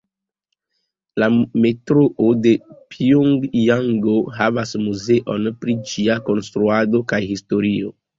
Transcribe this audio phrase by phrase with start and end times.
[1.23, 1.25] La
[1.65, 2.53] Metroo de
[2.95, 7.93] Pjongjango havas muzeon pri ĝia konstruado kaj historio.